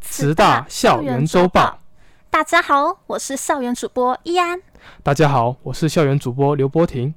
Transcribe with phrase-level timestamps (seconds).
[0.00, 1.78] 慈大校园周报。
[2.30, 4.60] 大家好，我是校园主播易安。
[5.02, 7.14] 大家好，我是校园主播刘波婷。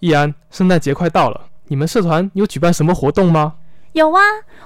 [0.00, 3.54] 易安，圣诞节快到了，你们社团有举办什么活动吗？
[3.92, 4.20] 有啊，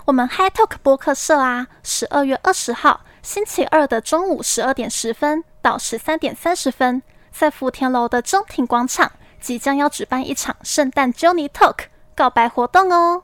[0.05, 13.23] 我们 Hi Talk 播客社啊，十二月二十号星期二的中午十二点十分到十三点三十分，在福田楼的中庭广场，即将要举办一场圣诞 Johnny Talk 告白活动哦。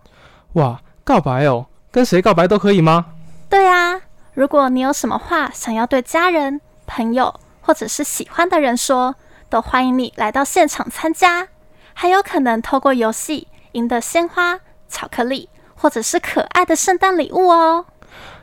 [0.54, 1.66] 哇，告白哦！
[1.90, 3.06] 跟谁告白都可以吗？
[3.48, 4.00] 对啊，
[4.34, 9.14] 如果你有什么话想要对家人、朋友或者是喜欢的人说，
[9.50, 11.48] 都欢迎你来到现场参加，
[11.92, 14.58] 还有可能透过游戏赢得鲜花、
[14.88, 17.84] 巧克力或者是可爱的圣诞礼物哦。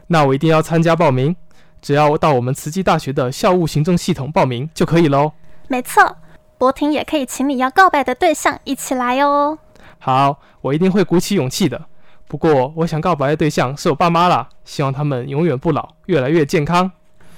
[0.06, 1.36] 那我一定要参加报名，
[1.82, 5.32] 只要到我们慈济大学的校务行政系统报名就可以喽。
[5.68, 6.18] 没错，
[6.60, 9.58] 博婷也可以请你要告白的对象一起来哦。
[9.98, 11.82] 好，我一定会鼓起勇气的。
[12.30, 16.92] 不过，我想告白的对象是我爸妈啦，希望他们永远不老，越来越健康。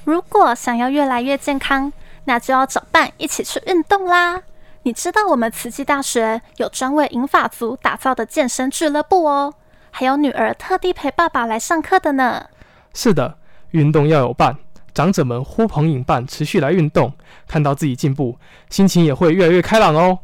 [0.03, 1.93] 如果想要越来越健康，
[2.25, 4.41] 那就要找伴一起去运动啦。
[4.83, 9.53] 你知道我们慈济大学有专为银发族打造的健身俱乐部哦，
[9.91, 12.47] 还有女儿特地陪爸爸来上课的呢。
[12.93, 13.37] 是的，
[13.69, 14.57] 运动要有伴，
[14.93, 17.13] 长者们呼朋引伴，持续来运动，
[17.47, 18.37] 看到自己进步，
[18.69, 20.19] 心情也会越来越开朗哦。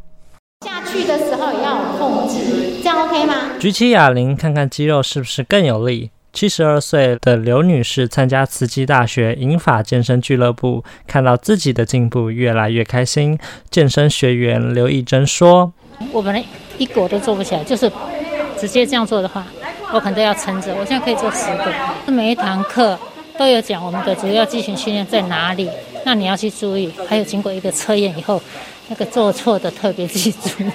[0.66, 3.34] 下去的时候也要控制，这样 OK 吗？
[3.60, 6.12] 举起哑铃，看看肌肉是不是更有力。
[6.34, 13.40] 七十二岁的刘女士参加慈济大学银法健身俱乐部，看到自己的进步，越来越开心。
[13.72, 15.74] 健身学员刘义珍说
[16.12, 16.44] ：“我本来
[16.78, 17.92] 一个我都做不起来，就是
[18.60, 19.48] 直接这样做的话，
[19.92, 20.76] 我可能都要撑着。
[20.76, 22.12] 我现在可以做十个。
[22.12, 22.98] 每一堂课
[23.38, 25.68] 都有讲我们的主要肌群训练在哪里，
[26.06, 26.94] 那你要去注意。
[27.08, 28.40] 还有经过一个测验以后。”
[28.90, 30.50] 那个做错的特别记住。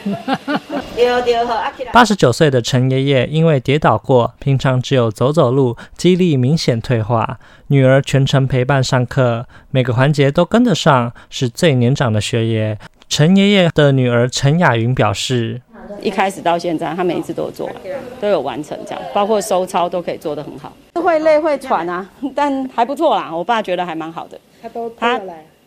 [1.93, 7.39] 八十九岁的陈爷爷因为跌倒过，平常只有走走路，肌力明显退化。
[7.69, 12.79] 女儿全程陪伴上课，每个环节都跟得上，是最年长的学爷。
[13.09, 15.61] 陈爷爷的女儿陈雅云表示：
[16.01, 17.75] 一开始到现在，他每一次都有做完，
[18.21, 20.73] 都有完成，这样包括收操都可以做得很好。
[20.95, 23.35] 会累会喘啊，但还不错啦。
[23.35, 24.39] 我爸觉得还蛮好的。
[24.61, 25.19] 他都他。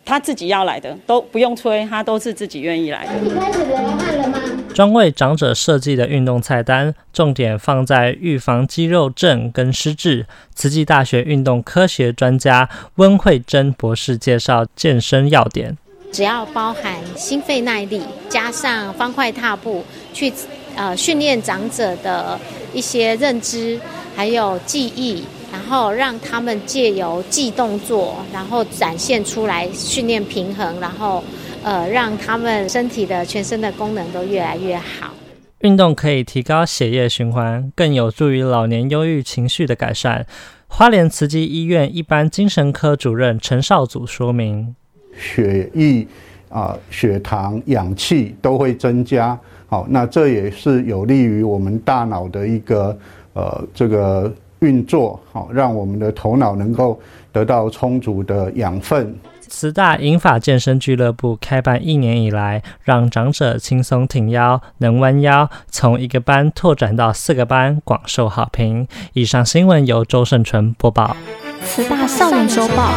[0.06, 3.14] 他自己要来的，都不用催，他都是自己愿意来的。
[3.22, 4.40] 你开始流汗了吗？
[4.74, 10.28] 专为长者设计的运动菜单，重点放在预防肌肉症跟失智。
[10.54, 15.76] 慈济大学运动科学专家温慧珍博士介绍健身要点：
[16.12, 19.84] 只要包含心肺耐力，加上方块踏步，
[20.14, 20.32] 去
[20.76, 22.40] 呃训练长者的
[22.74, 23.80] 一些认知，
[24.16, 25.24] 还有记忆。
[25.56, 31.24] 然后让他们借由记动作，然后展现出来训练平衡，然后
[31.64, 35.14] 呃让他们身体的全身的功能都越来越好。
[35.62, 40.28] 运动可以提高血液循环，更有助于老年忧郁情绪的改善。
[40.68, 44.76] 花莲慈济医院一般精神科主任陈少祖说明：
[45.18, 46.06] 血液
[46.50, 52.96] 啊、血糖、氧气都会增加，好，那这也是有利于我们大脑的一个
[53.34, 54.30] 呃这个。
[54.66, 57.00] 运作好，让我们的头脑能够
[57.32, 59.16] 得到充足的养分。
[59.48, 68.88] 慈大银法健身俱乐部开办一年以来，让长者轻松挺腰、能弯腰，从一个班拓展到四个班，广受好评。
[69.14, 71.16] 以上新闻由周胜纯播报。
[71.64, 72.92] 慈大校园周报。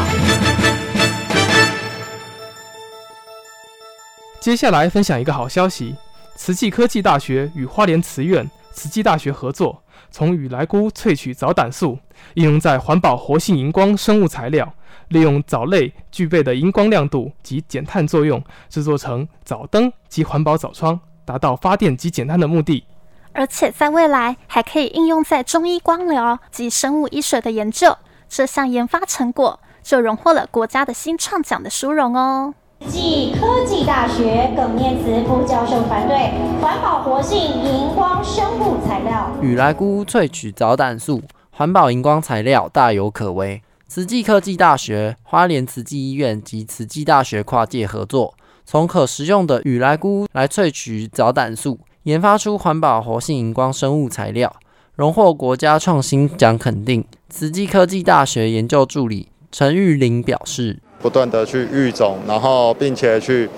[4.41, 5.95] 接下来分享一个好消息：
[6.35, 9.83] 慈济科技大学与花莲慈院、慈济大学合作。
[10.11, 11.99] 从雨来菇萃取藻胆素，
[12.35, 14.73] 应用在环保活性荧光生物材料，
[15.09, 22.85] 利用藻类具备的荧光亮度及减碳作用，制作成藻灯及环保藻窗，达到发电及减碳的目的。
[23.32, 27.97] 而且在未来还可以应用在中医光疗及生物医学的研究。
[28.29, 32.55] 这项研发成果就荣获了国家的新创奖的殊荣哦。
[32.87, 36.31] 暨科技大学耿念慈副教授团队，
[36.61, 43.63] 环保活性荧光生物材料，雨来菇萃取藻胆素，环保荧光材料大有可为。
[43.89, 48.35] 慈济科技大学、花莲慈济医院及慈济大学跨界合作，
[48.65, 54.55] 从可食用的雨来菇来萃取藻胆素，研发出环保活性荧光生物材料，
[54.95, 57.05] 荣获国家创新奖肯定。
[57.29, 59.29] 慈济科技大学研究助理。
[59.51, 63.49] 陈玉玲表示，不断的去育种，然后并且去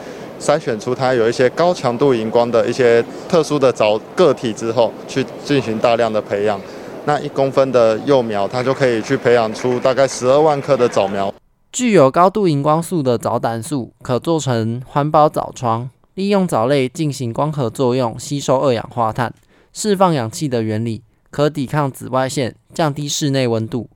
[0.41, 6.61] 筛选出它有一些高强度荧光的一些特殊的藻个体之后，去进行大量的培养。
[7.07, 11.33] 那一公分的幼苗，它就可以去培养出大概十二万颗的藻苗。
[11.73, 19.33] 具有高度荧光素的藻胆素，可做成环保藻窗，利用藻类进行光合作用，吸收二氧化碳，
[19.73, 23.89] 释放氧气的原理，可抵抗紫外线，降低室内温度，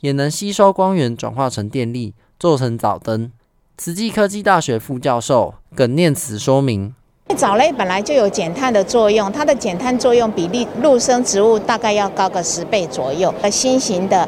[0.00, 3.30] 也能吸收光源转化成电力，做成藻灯。
[3.76, 6.94] 慈济科技大学副教授耿念慈说明。
[7.36, 13.32] 藻类本来就有减碳的作用，它的减碳作用比例陆生植物大概要高个十倍左右。
[13.50, 14.26] 新型的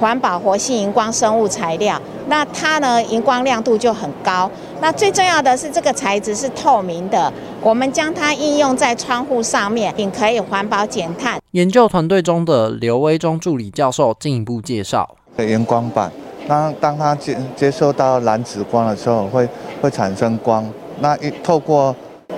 [0.00, 4.50] 环保活性荧光生物材料，那它呢荧光亮度就很高。
[4.80, 7.30] 那最重要的是这个材质是透明的，
[7.60, 11.38] 我们将它应用在窗户上面，并可以环保减碳。
[11.50, 16.10] 研究团队中的刘威忠助理教授进一步介绍：荧光板，
[16.48, 19.48] 那当它接接受到蓝紫光的时候，会
[19.80, 20.68] 会产生光。
[21.00, 21.94] 那一透过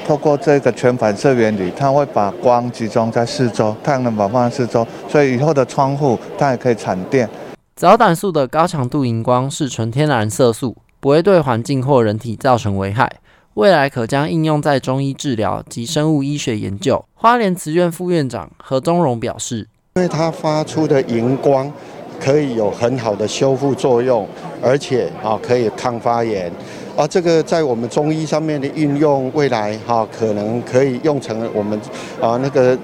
[0.07, 7.29] 透过这个全反射原理，它会把光集中在四周，太阳能板放在四周，所以以后的窗户它也可以产电。
[7.77, 13.11] 藻胆素的高强度荧光是纯天然色素，不会对环境或人体造成危害，
[13.55, 17.03] 未来可将应用在中医治疗及生物医学研究。
[17.15, 21.73] 花莲慈院副院长何宗荣表示，因为它发出的荧光
[22.21, 24.29] 可以有很好的修复作用，
[24.63, 26.53] 而且啊可以抗发炎。
[26.97, 31.81] 啊，这个在我们中医上面的运用，未来哈可能可以用成我们
[32.21, 32.79] 啊那个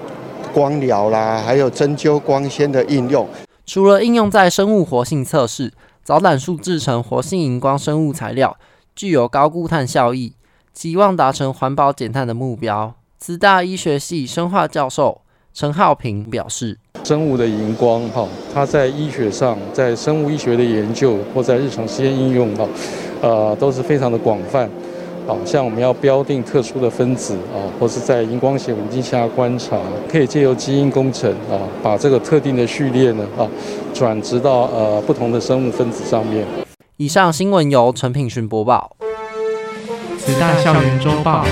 [0.51, 3.27] 光疗啦，还有针灸光纤的应用。
[3.65, 5.71] 除了应用在生物活性测试，
[6.03, 8.57] 藻胆素制成活性荧光生物材料，
[8.95, 10.33] 具有高固碳效益，
[10.73, 12.95] 期望达成环保减碳的目标。
[13.19, 15.21] 慈大医学系生化教授
[15.53, 22.67] 陈浩平表示，生物的荧光哈，它在医学上，在生物医学的研究或在日常实验应用哈。
[23.21, 24.69] 呃，都是非常的广泛，
[25.25, 29.77] 好像我们要标定特殊的分子啊，或是在荧光显微镜下观察，
[30.11, 33.47] 可以借由基因工程啊，把这个特定的序列呢啊，
[33.93, 36.45] 转植到呃不同的生物分子上面。
[36.97, 38.97] 以上新闻由陈品勋播报。
[40.19, 41.45] 慈大校园周报。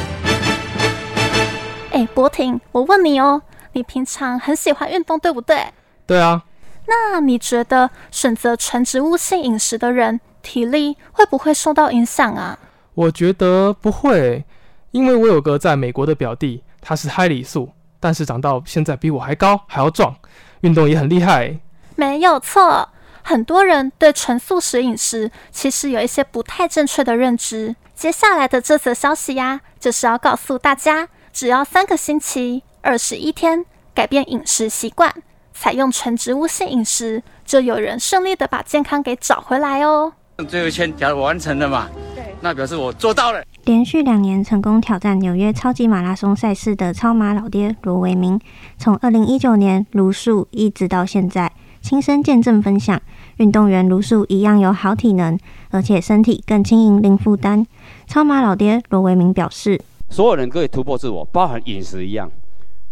[1.92, 3.42] 哎，博婷，我问你哦，
[3.76, 5.68] 你平常很喜欢运动，对不对？
[6.08, 6.44] 对啊。
[6.88, 12.58] 那你觉得选择纯植物性饮食的人，体力会不会受到影响啊？
[12.94, 14.46] 我觉得不会，
[14.92, 20.16] 因为我有个在美国的表弟，他是嗨里素，但是长到现在比我还高还要壮，
[20.62, 21.60] 运动也很厉害。
[21.98, 22.88] 没有错，
[23.24, 27.76] 很多人对纯素食饮食其实有一些不太正确的认知。
[27.94, 33.66] 接下来的这则消息呀，就是要告诉大家，只要三个星期、二十一天，
[33.96, 35.12] 改变饮食习惯，
[35.54, 40.14] 采用纯植物性饮食，就有人顺利的把健康给找回来哦。
[40.48, 43.44] 最后一圈，假如完成了嘛，对那表示我做到了。
[43.64, 48.40] 连续两年成功挑战纽约超级马拉松赛事的超马老爹罗维明，
[48.78, 53.02] 从二零一九年卢素一直到现在，亲身见证分享，
[53.38, 55.36] 运动员卢素一样有好体能，
[55.72, 57.66] 而且身体更轻盈零负担。
[58.06, 59.82] 超马老爹罗维明表示：
[60.12, 62.30] 所有人可以突破自我，包含饮食一样，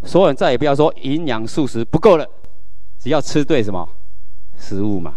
[0.05, 2.27] 所有人再也不要说营养素食不够了，
[3.01, 3.87] 只要吃对什么
[4.57, 5.13] 食物嘛。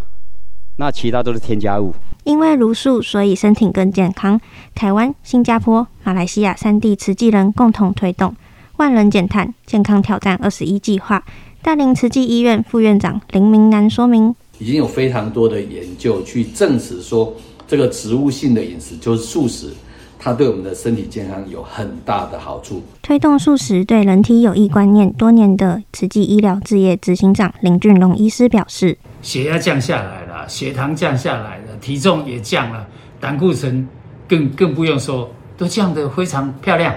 [0.79, 1.95] 那其他都是添加物。
[2.25, 4.41] 因为茹素，所以身体更健康。
[4.75, 8.35] 台湾、新加坡、马来西亚三地慈济人共同推动
[8.77, 11.25] “万人减碳健康挑战二十一”计划。
[11.63, 17.33] 大林慈济医院副院长林明南说明：已经有非常多的研究去证实说，
[17.67, 19.73] 这个植物性的饮食就是素食，
[20.27, 22.83] 它对我们的身体健康有很大的好处。
[23.01, 28.99] 推动素食对人体有益观念多年的慈济医疗置业执行长林俊龙医师表示。
[29.23, 32.85] 血压降下来了，血糖降下来了，体重也降了，
[33.21, 33.87] 胆固醇
[34.27, 36.93] 更更不用说，都降得非常漂亮。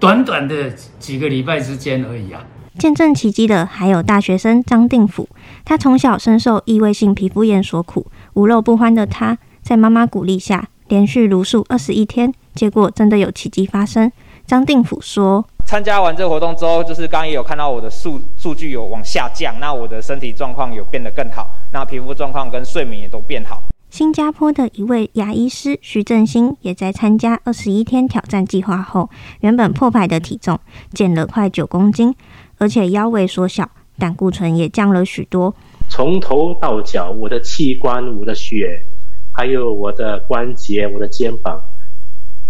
[0.00, 2.42] 短短的几个礼拜之间而已啊！
[2.78, 5.28] 见证奇迹的还有大学生张定甫，
[5.62, 14.10] 他从小深受异位性皮肤炎所苦，无肉不欢的他，在妈妈鼓励下，连续茹素二十一天，结果真的有奇迹发生。
[14.46, 29.08] 张定甫说：“参加完这个活动之后，就是刚刚也有看到我的数数据有往下降，那我的身体状况有变得更好，那皮肤状况跟睡眠也都变好。”新加坡的一位牙医师徐振兴也在参加二十一天挑战计划后，
[29.40, 30.58] 原本破百的体重
[30.92, 32.14] 减了快九公斤，
[32.58, 35.54] 而且腰围缩小，胆固醇也降了许多。
[35.88, 38.82] 从头到脚，我的器官、我的血，
[39.32, 41.60] 还有我的关节、我的肩膀。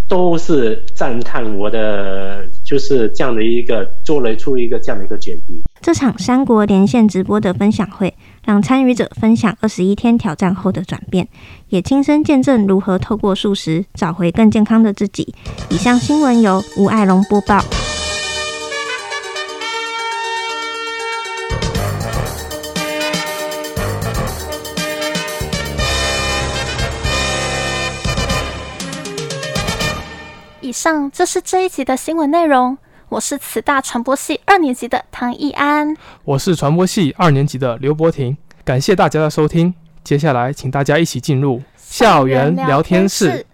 [0.09, 5.61] 都是赞叹我的，就是这样的一个做了出一个这样的一个决定。
[5.81, 8.13] 这场三国连线直播的分享会，
[8.45, 11.29] 让参与者分享二十一天挑战后的转变，
[11.69, 15.35] 也亲身见证如何透过素食找回更健康的自己。
[15.71, 17.86] 以上新闻由吴爱龙播报。
[30.67, 32.77] 以上就是这一集的新闻内容。
[33.09, 38.37] 我是慈大传播系二年级的唐义安，我是传播系二年级的刘博婷。
[38.65, 43.47] 感谢大家的收听，接下来请大家一起进入校园聊天室。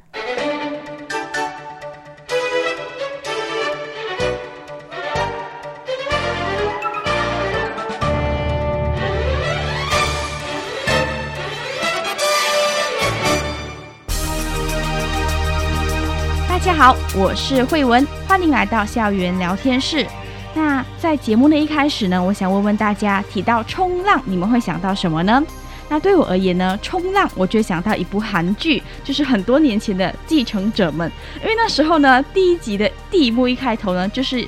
[16.83, 20.05] 好，我是慧文，欢迎来到校园聊天室。
[20.53, 25.41] 那在节目的一开始呢，我想问问大家，提到冲浪，你们会想到什么呢？
[25.89, 31.09] 那对我而言呢，冲浪我就想到一部韩剧，就是很多年前的《继承者们》，
[31.41, 34.45] 因为那时候呢，第一集的第一幕一开头呢，就是。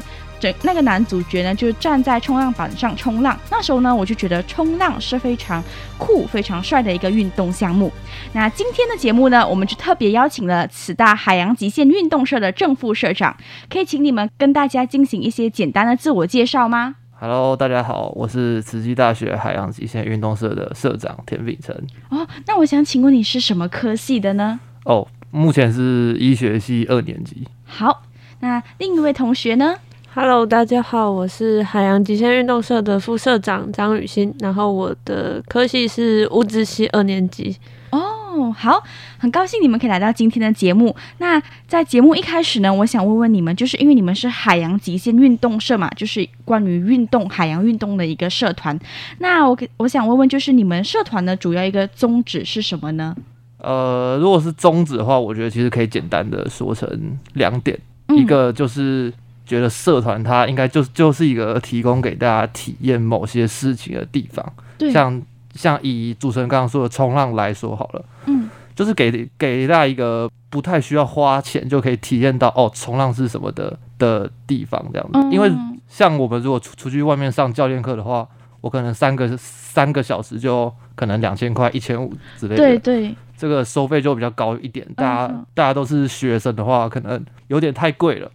[0.63, 3.39] 那个男主角呢，就站在冲浪板上冲浪。
[3.51, 5.63] 那时候呢，我就觉得冲浪是非常
[5.97, 7.93] 酷、非常帅的一个运动项目。
[8.33, 13.37] 那今天的节目呢，我们就特别邀请了此大海洋极限运动社的正副社长，
[13.71, 21.75] 可以请你们跟大家进行一些简单的自我介绍吗？Hello，大家好，我是慈济大学海洋极限运动社的社长田秉成。
[22.11, 24.61] 哦，那我想请问你是什么科系的呢？
[24.85, 27.49] 哦，oh, 目前是医学系二年级。
[27.65, 28.03] 好，
[28.41, 29.77] 那另一位同学呢
[30.17, 37.57] ？Hello，大家好，我是海洋极限运动社的副社长张雨欣，然后我的科系是物资系二年级。
[37.91, 38.81] 哦，好，
[39.19, 40.95] 很高兴你们可以来到今天的节目。
[41.19, 48.79] 那在节目一开始呢，我想问问你们，就是因为你们是海洋极限运动社嘛，就是关于运动海洋运动的一个社团。
[49.19, 53.17] 那我我想问问，就是你们社团的主要一个宗旨是什么呢？
[53.59, 59.13] 呃，如果是宗旨的话，我觉得其实可以简单的说成两点，嗯、一个就是。
[59.45, 64.91] 觉得社团它应该就就是一个提供给大家体验某些事情的地方，对。
[64.93, 65.23] 像
[65.55, 75.53] 像以主持人刚刚说的冲浪来说好了，嗯，就是给给大家一个不太需要花钱就可以体验到哦冲浪是什么的的地方这样子，嗯、因为
[75.87, 78.27] 像我们如果出出去外面上教练课的话，
[78.61, 88.29] 我可能三个三个小时就可能两千块一千五之类的，对对，这个收费就比较高一点，大家、嗯、大家都是学生的话，可能有点太贵了。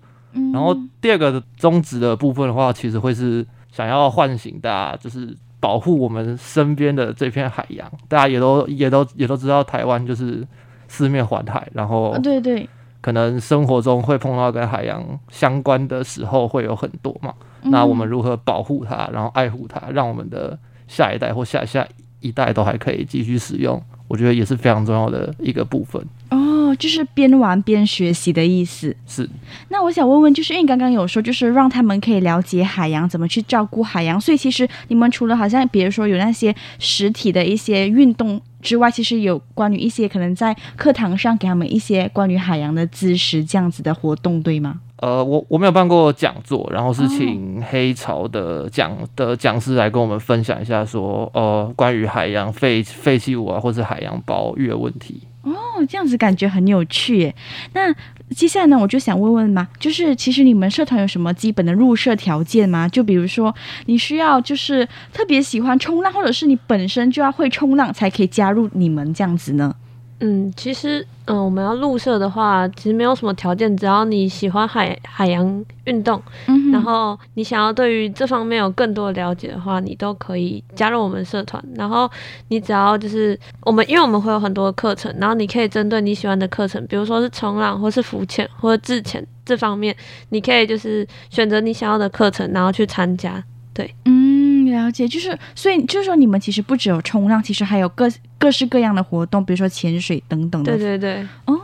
[0.54, 7.92] 然后第二个宗旨的部分的话，其实会是想要唤醒大家，就是保护我们身边的这片海洋。
[8.08, 10.46] 大家也都也都也都知道，台湾就是
[10.88, 12.68] 四面环海，然后对对，
[13.02, 17.34] 可能生活中会碰到跟海洋相关的时候会有很多嘛。
[17.64, 20.58] 那我们如何保护它，然后爱护它，让我们的
[20.88, 21.86] 下一代或下下
[22.22, 23.82] 一代都还可以继续使用？
[24.08, 26.02] 我觉得也是非常重要的一个部分。
[26.30, 28.96] 哦，就是边玩边学习的意思。
[29.08, 29.28] 是。
[29.70, 34.20] 那我想问问，就是因为刚刚有说，就是让他们可以了解海洋，怎么去照顾海洋。
[34.22, 44.80] 所以其实你们除了好像，比如说有那些实体的一些运动之外，其实有关于一些可能在课堂上给他们一些关于海洋的知识这样子的活动，对吗？
[44.98, 55.22] 呃，我我没有办过讲座，然后是请黑潮的讲、哦、的讲师来跟我们分享一下说，说呃关于海洋废废弃物啊，或者海洋保育的问题。
[55.42, 55.54] 哦，
[55.88, 57.36] 这样子感觉很有趣耶。
[57.74, 57.94] 那
[58.36, 62.88] 接下来呢，我就想问问嘛，就是其实你们社团有什么基本的入社条件吗？
[62.88, 63.54] 就比如说
[63.86, 69.76] 你需要就是特别喜欢冲浪，或者是你本身就要会冲浪才可以加入你们这样子呢？
[70.22, 81.64] 嗯，其实，嗯、呃，我们要入社的话，其实没有什么条件，只要你喜欢海海洋运动，嗯、然后你想要对于这方面有更多的了解的话，你都可以加入我们社团。
[81.76, 82.10] 然后
[82.50, 89.96] 你只要就是我们，因为我们会有很多的课程，然后你可以针对你喜欢的课程，比如说是冲浪，或是浮潜，或者自潜这方面，
[90.30, 93.42] 你可以就是选择你想要的课程，然后去参加。
[93.74, 94.29] 对，嗯，
[94.72, 100.78] 了解，就是所以就是说，你们其实不只有冲浪，其实还有各各式各样的活动，比如说潜水等等的。
[100.78, 101.60] 对对对，哦，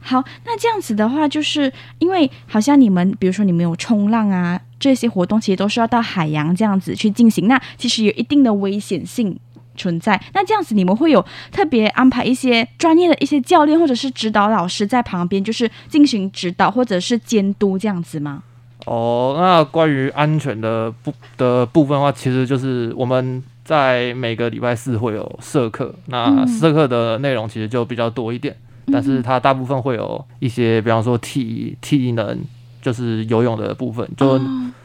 [0.00, 9.38] 好，那这样子的话，就是因为好像你们，比如说你们有冲浪啊这些活动，其实都是要到海洋这样子去进行，那其实有一定的危险性
[9.76, 10.20] 存在。
[10.34, 18.42] 那这样子，你们会有特别安排一些专业的一些教练或者是指导老师在旁边，就是进行指导或者是监督这样子吗？
[18.88, 32.38] 哦，那关于安全的部的部分的话，其实就是我们在每个礼拜四会有社课，那社课的内容其实就比较多一点，嗯、但是它大部分会有一些，比方说体体能，
[32.80, 34.40] 就是游泳的部分，就、哦、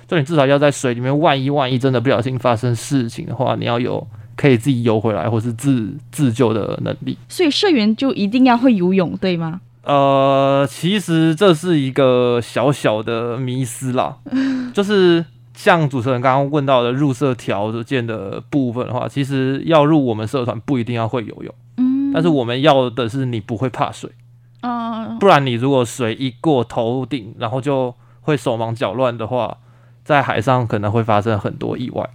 [0.05, 4.05] 就你至少要在水里面，万一万一真的不小心发生事情的话，你要有
[4.35, 7.17] 可以自己游回来或是自自救的能力。
[7.29, 9.61] 所以社员就一定要会游泳，对吗？
[9.83, 14.17] 呃，其实这是一个小小的迷思啦，
[14.73, 24.09] 就是像主持人刚刚问到的入社条件的部分的话，其实要入我们社团不一定要会游泳，嗯，但是我们要的是你不会怕水，
[24.61, 29.57] 嗯，不然你如果水一过头顶，然后就会手忙脚乱的话，
[30.05, 32.09] 在海上可能会发生很多意外。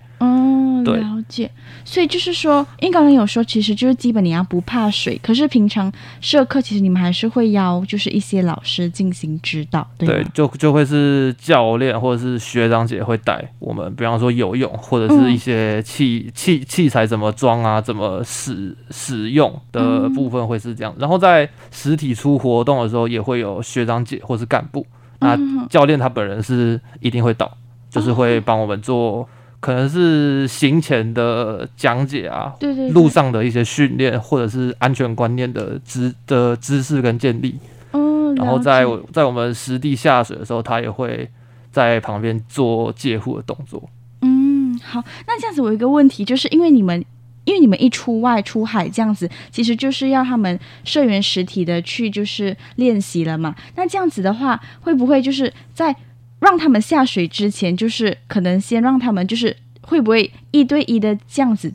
[0.84, 0.98] 对。
[0.98, 1.50] 了解，
[1.84, 20.94] 所以就是说，因为刚刚有说，其实就是基本你要不怕水，可是平常社课其实你们还是会邀就是一些老师进行指导，对，对，就就会是教练或者是学长姐会带我们，比方说游泳或者是一些器、嗯、器器材怎么装啊，怎么使使用的部分会是这样。
[20.98, 24.86] 然后在实体出活动的时候，也会有学长姐或是干部，
[25.18, 27.50] 那教练他本人是一定会到，
[27.90, 29.28] 就是会帮我们做。
[29.60, 37.58] 可能是行前的讲解啊，对对对，路上的一些训练，或者是安全观念的知的知识跟建立。
[37.92, 41.28] 嗯，然后在在我们实地下水的时候，他也会
[41.72, 43.88] 在旁边做借护的动作。
[44.22, 47.04] 嗯，好，那这样子我有一个问题，就是因为你们
[47.44, 53.56] 因为你们一出外出海这样子，其实就是要他们社员实体的去就是练习了嘛。
[53.74, 55.96] 那这样子的话，会不会就是在
[56.40, 61.72] 让他们下水之前，就是可能先让他们，就是会不会一对一的这样子，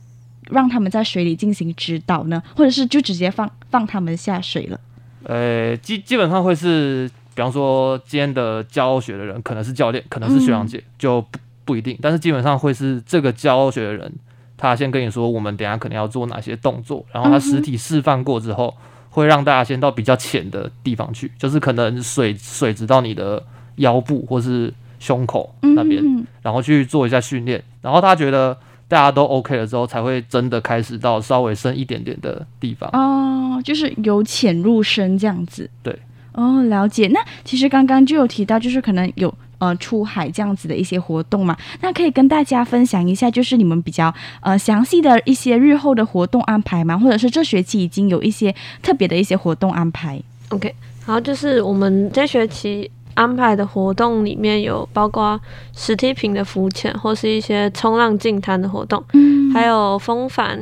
[0.49, 2.41] 让他们在水里进行指导呢？
[2.55, 4.79] 或者是就直接放放他们下水了？
[5.23, 11.97] 呃，基基本上会是，比方说今天的教学的人可能是教练，可能是学长姐，嗯、就不不一定。
[12.01, 14.13] 但是基本上会是这个教学的人，
[14.55, 18.73] 他先跟你说，我们等下可能要做哪些动作，然后他实体示范过之后，
[19.09, 23.43] 会让大家先到比较浅的地方去，就是可能水水直到你的。
[23.75, 32.89] 腰部或是胸口那边，嗯嗯，然后去做一下训练，然后他觉得大家都 OK 了之后，才会真的开始到稍微深一点点的地方。
[32.93, 35.69] 哦，就是由浅入深这样子。
[35.81, 35.97] 对，
[36.33, 37.07] 哦，了解。
[37.09, 46.97] 那其实刚刚就有提到，就是可能有呃出海这样子的一些活动嘛，那可以跟大家分享一下，就是你们比较呃详细的一些日后的活动安排吗？
[46.97, 50.73] 或者是这学期已经有一些特别的一些活动安排？OK，
[51.05, 52.89] 好，就是我们这学期。
[53.15, 55.39] 安排的活动里面有包括
[55.75, 60.59] 实体品的浮潜，或是一些冲浪净滩的活动，嗯，还有风帆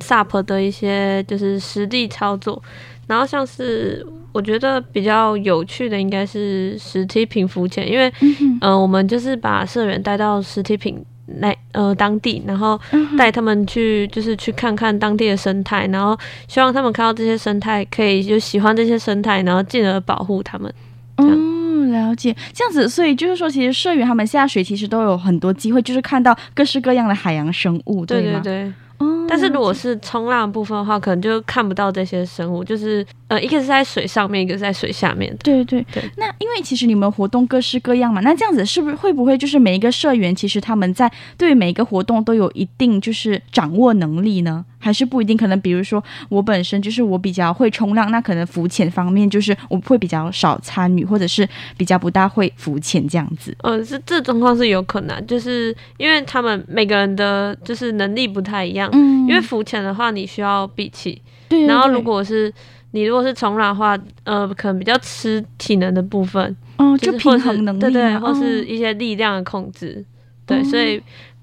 [0.00, 2.62] SUP 的一些就是实地操作。
[3.06, 11.04] 然后像是我觉得比较有趣的应该是实体品浮潜，因为嗯、呃，我们就是把社员带到实体品
[11.40, 12.80] 来呃当地，然后
[13.18, 20.72] 带他们去就是去看看当地的生态，然后希望他们看到这些生态可以就喜欢这些生态，然后进而保护他们。
[21.16, 21.34] 这样。
[21.36, 21.59] 嗯
[21.92, 28.40] 了解，这样子，所以就是说，其实社员他们下水其实都有很多机会，就是看到各式各样的海洋生物，对吗？
[28.42, 28.72] 对对对。
[28.98, 35.34] 哦，但是如果是冲浪部分的话，可能就看不到这些生物，就是呃，一个是在水上面，一个是在水下面。
[35.42, 36.02] 对对对。
[36.18, 44.66] 那因为其实你们活动各式各样嘛，那这样子是不是会不会就是每一个社员其实他们在对每一个活动都有一定就是掌握能力呢？
[44.80, 45.36] 还是不一定？
[45.36, 53.56] 可能比如说我本身就是我比较会冲浪，那可能浮潜方面就是我会比较少参与，或者是比较不大会浮潜这样子。
[53.62, 58.88] 呃，是这状况是有可能，就是因为他们每个人的就是能力不太一样。
[58.92, 61.20] 嗯，因为浮潜的话，你需要闭气。
[61.48, 61.66] 对。
[61.66, 62.52] 然后如果是
[62.92, 66.56] 你如果是冲浪的话，呃，可能比较吃体能的部分。
[66.78, 67.80] 哦，就平衡能力。
[67.80, 70.02] 对对，或是一些力量的控制。
[70.46, 71.00] 对，所以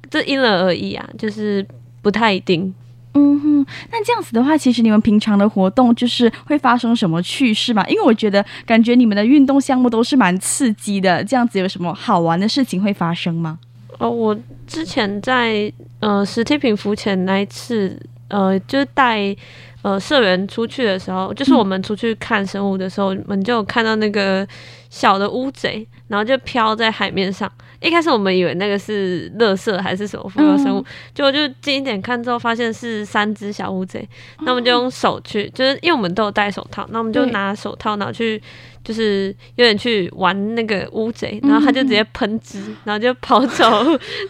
[0.09, 1.65] 这因人而异啊，就是
[2.01, 2.73] 不太一定。
[3.17, 7.83] 嗯哼，那这样子的话，其实你们平常的活动就是会发生什么趣事吗？
[7.87, 13.57] 因为我觉得感觉你们的运动项目都是蛮刺激的，这样子有什么好玩的事情会发生吗？
[13.97, 19.35] 哦，我之前在呃史蒂平浮潜那一次，呃，就是带
[19.87, 24.45] 呃社员出去的时候，就是我们出去看生物的时候，嗯、我们就看到那个
[24.89, 27.49] 小的乌贼，然后就飘在海面上。
[27.79, 34.05] 一开始我们以为那个是垃圾还是什么浮游生物，结果、嗯、就近一点看之后，发现是三只小乌贼。
[34.41, 38.41] 那我们就用手去，就是因为我们都有戴手套，那我们就拿手套拿去。
[38.87, 43.65] 就是有点去玩那个乌贼，然后他就直接喷汁，嗯、然后就跑走，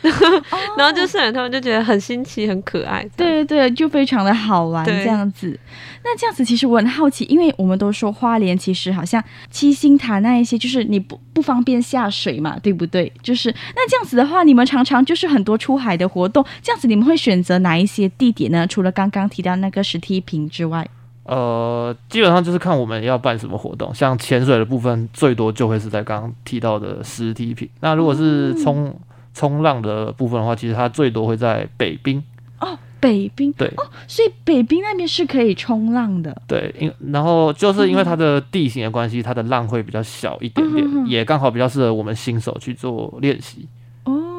[0.01, 3.07] 然后、哦、然后就社员他们就觉得很新奇、很可爱。
[3.15, 5.59] 对对对，就非常的好玩这样子。
[6.03, 13.13] 那这样子其实我很好奇，因为我们都说花莲其实好像七星潭那一些，就是你不不方便下水嘛，对不对？
[13.21, 18.65] 就是那这样子的话，你们常常就是很多出海的活动，这样子你们会选择哪一些地点呢？
[18.65, 20.87] 除了刚刚提到那个石梯坪之外？
[21.27, 27.69] 呃，基本上就是看我们要办什么活动，像潜水的部分，最多就会是在刚刚提到的实体品。
[27.81, 28.93] 那如果是冲
[29.33, 32.23] 冲浪的部分的话，其实它最多会在北冰。
[32.59, 36.41] 哦，北冰对哦，所以北冰那边是可以冲浪的。
[36.47, 43.67] 对，因然后就是因为它的地形的关系，它的浪会比较小一点点，嗯也刚好比较适合我们新手去做练习。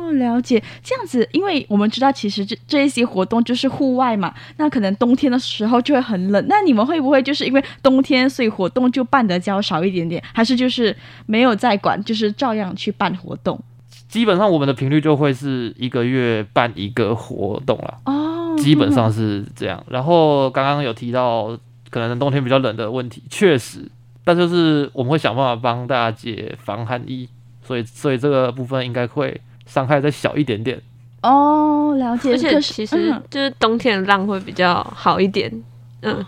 [0.09, 6.45] 哦，了解，这样子，因为我们知道其实这这一些活动就是户外嘛，那可能冬天的时候就会很冷。
[6.49, 13.61] 那你们会不会就是因为冬天，所以活动就办的较少一点点，还是就是没有在管，就是照样去办活动？
[14.09, 17.99] 基本上我们的频率就会是一个月办一个活动了。
[18.07, 19.85] 哦，基本上是这样。
[19.91, 21.59] 然后刚刚有提到
[21.91, 23.81] 可能冬天比较冷的问题，确实，
[24.25, 27.29] 但就是我们会想办法帮大家解防寒衣，
[27.63, 30.81] 所以所以这个部分应该会伤害再小一点点。
[31.23, 32.33] 哦，了解。
[32.33, 35.53] 而且其实就是冬天的浪会比较好一点，
[36.03, 36.25] 嗯，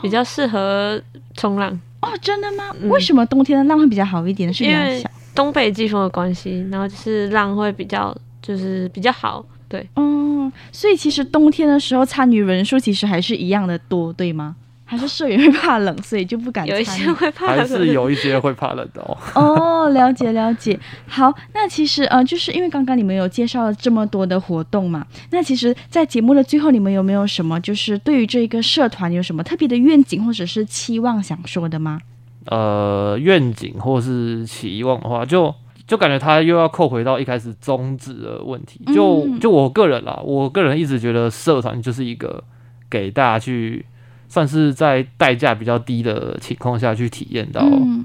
[0.00, 1.00] 比较适合
[1.34, 1.70] 冲浪。
[2.00, 2.64] 哦，真的吗？
[2.90, 4.52] 为什么冬天的浪会比较好一点？
[4.52, 5.02] 是因为
[5.34, 9.88] 东北季风的关系，然后就是浪会比较就是比较好，对。
[9.96, 14.56] 嗯，所以其实冬天的时候参与人数其实还是一样的多，对吗？
[14.92, 16.76] 还是社员会怕冷，所以就不敢参与。
[16.76, 19.16] 有一些会怕冷，还是有一些会怕冷的哦。
[19.34, 20.78] 哦，了解了解。
[21.06, 31.98] 好，那其实呃，就是因为刚刚你们有介绍了这么多的活动嘛，那其实，在节目的最后，你们有没有什么就是对于这个社团有什么特别的愿景或者是期望想说的吗？
[32.44, 35.54] 呃，愿景或是期望的话，就
[35.86, 38.78] 就感觉他又要扣回到一开始宗旨的问题。
[38.92, 42.44] 就就我个人啦，我个人一直觉得社团就是一个
[42.90, 43.86] 给大家去。
[44.32, 47.62] 算是在代价比较低的情况下去体验到，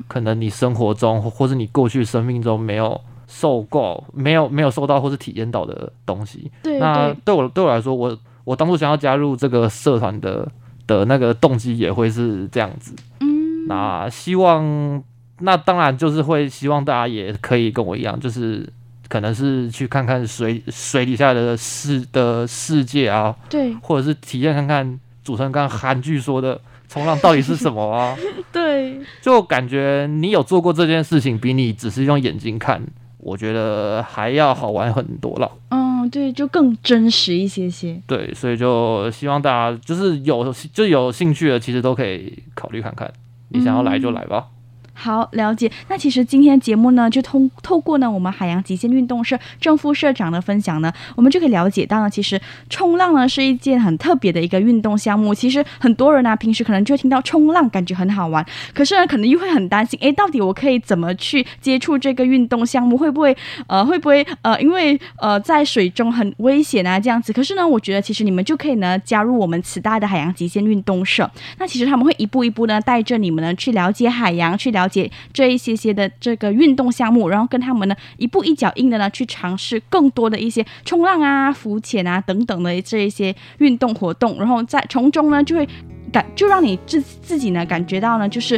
[0.09, 6.51] 可能你生活中或是你过去生命中没有受够、没有没有受到或是体验到的东西。
[6.61, 10.45] 对，那对我对我来说，我我当初想要加入这个社团的
[10.85, 12.93] 的那个动机也会是这样子。
[13.21, 15.01] 嗯，那希望
[15.39, 18.67] 那当然就是会希望大家也可以跟我一样，就是
[19.07, 24.99] 可能是去看看水水底下的世的世界啊，对，或者是体验看看。
[25.27, 28.15] 主持人刚刚韩剧说的冲浪到底是什么啊？
[28.49, 32.81] 对，就感觉你有做过这件事情，比你只是用眼睛看，
[33.17, 35.51] 我觉得还要好玩很多了。
[35.71, 38.01] 嗯，对，就更真实一些些。
[38.07, 43.11] 对，所以就希望大家就是有就有兴趣的，其实都可以考虑看看。
[43.49, 44.45] 你想要来就来吧。
[44.47, 44.56] 嗯
[44.99, 45.71] 好，了解。
[45.89, 55.35] 那其实今天节目呢，就通透过呢我们海洋极限运动社正副社长的分享呢，我们就可以了解到呢，其实冲浪呢是一件很特别的一个运动项目。
[55.35, 62.97] 其实很多人呢、平时可能就听到冲浪，感觉很好玩，可是呢，可能又会很担心，诶，到底我可以怎么去接触这个运动项目？
[62.97, 67.31] 会不会呃，会不会呃，因为呃在水中很危险啊这样子？
[67.31, 71.29] 可是呢，我觉得其实你们就可以呢加入我们慈大的海洋极限运动社。
[71.59, 85.67] 那其实他们会一步一步呢带着你们呢去了解海洋，去了解这一些些的这个运动项目，然后跟他们呢一步一脚印的呢去尝试更多的一些冲浪啊、浮潜啊等等的这一些运动活动，然后在从中呢就会
[86.11, 88.55] 感就让你自自己呢感觉到呢就是，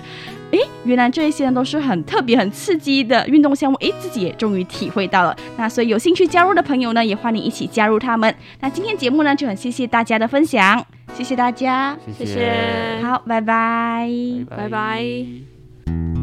[0.51, 5.35] 诶，原来这一些呢都是很特别、很刺激的运动项目，诶，自己也终于体会到了。
[5.57, 8.33] 那所以有兴趣加入的朋友呢，也欢迎一起加入他们。
[8.59, 14.07] 那今天节目呢就很谢谢大家的分享，谢谢大家，谢谢，好，拜拜，
[14.47, 14.69] 拜拜。
[14.69, 16.18] 拜拜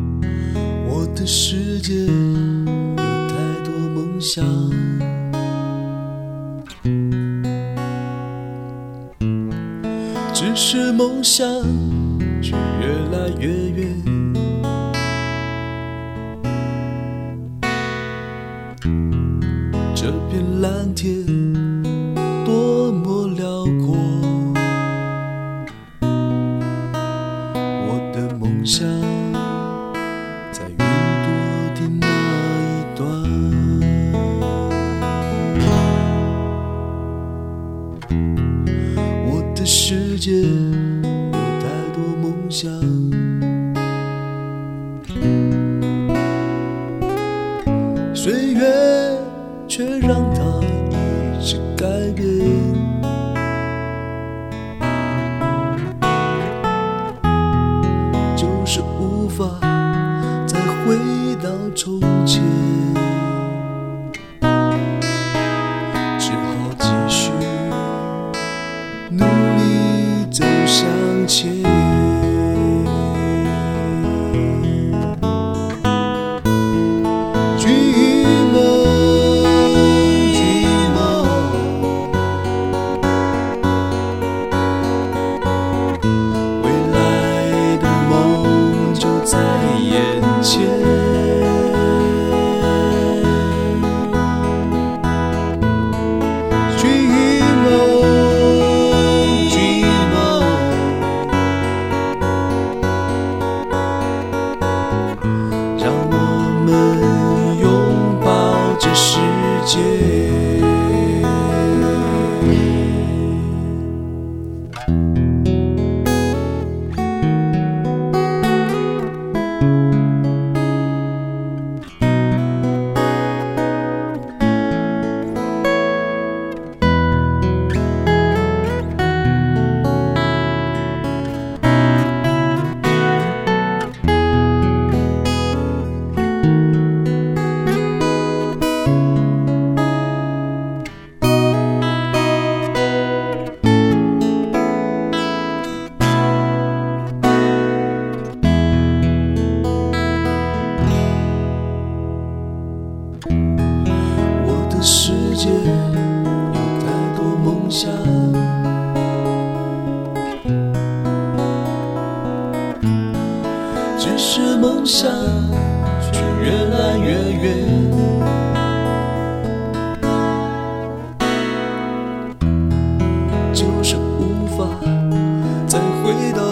[0.99, 4.43] 我的世界有太多梦想，
[10.33, 11.47] 只是梦想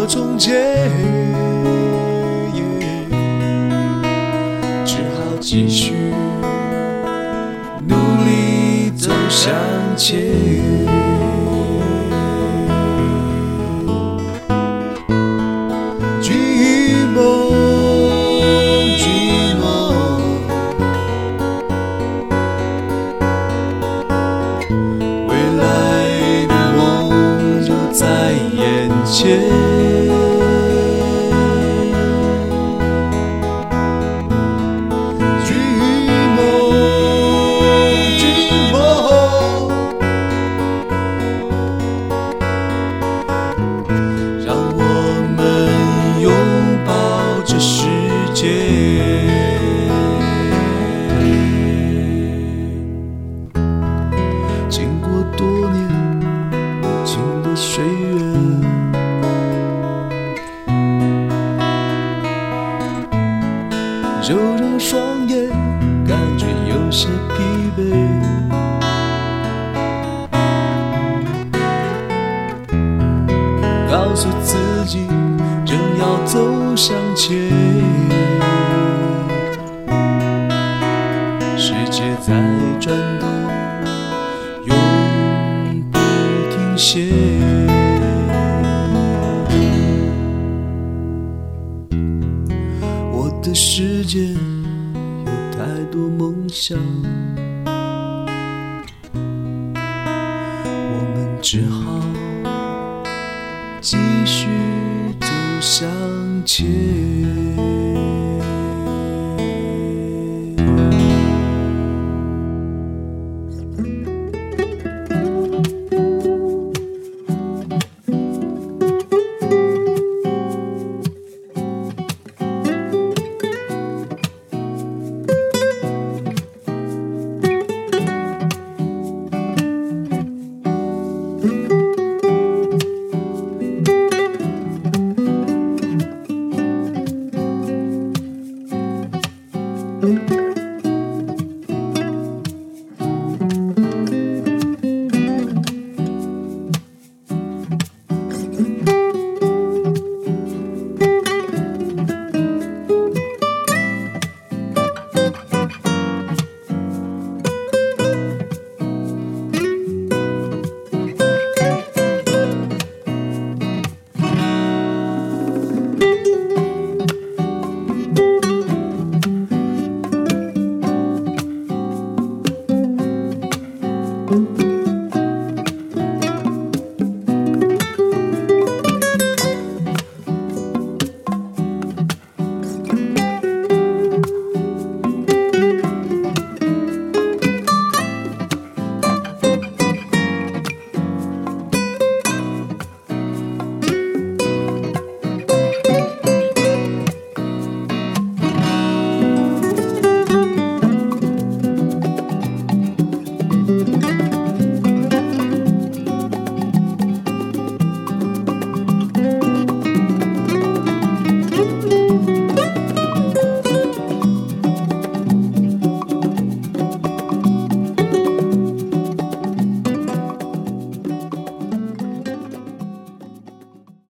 [0.06, 0.50] 从结
[2.54, 2.60] 语，
[4.84, 5.94] 只好继续
[7.88, 9.54] 努力走向
[9.96, 10.53] 前。